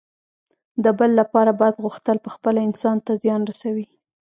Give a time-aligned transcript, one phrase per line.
[0.83, 3.85] د بل لپاره بد غوښتل پخپله انسان ته زیان رسوي.